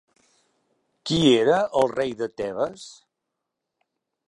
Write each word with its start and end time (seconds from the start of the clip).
Qui 1.09 1.19
era 1.41 1.59
el 1.83 1.93
rei 1.93 2.17
de 2.23 2.31
Tebes? 2.41 2.89